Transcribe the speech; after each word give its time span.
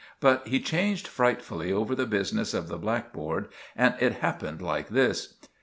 But 0.19 0.47
he 0.47 0.59
changed 0.59 1.07
frightfully 1.07 1.71
over 1.71 1.93
the 1.93 2.07
business 2.07 2.55
of 2.55 2.69
the 2.69 2.77
blackboard, 2.79 3.49
and 3.75 3.93
it 3.99 4.13
happened 4.13 4.59
like 4.59 4.89
this. 4.89 5.35